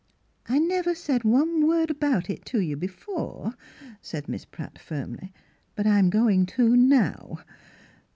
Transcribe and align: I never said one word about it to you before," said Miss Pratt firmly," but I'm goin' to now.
I 0.47 0.57
never 0.57 0.95
said 0.95 1.23
one 1.23 1.67
word 1.67 1.91
about 1.91 2.27
it 2.27 2.43
to 2.45 2.59
you 2.59 2.75
before," 2.75 3.53
said 4.01 4.27
Miss 4.27 4.45
Pratt 4.45 4.79
firmly," 4.79 5.31
but 5.75 5.85
I'm 5.85 6.09
goin' 6.09 6.47
to 6.47 6.75
now. 6.75 7.37